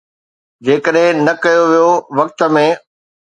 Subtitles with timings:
[0.69, 1.91] جيڪڏهن نه ڪيو ويو،
[2.21, 2.65] وقت ۾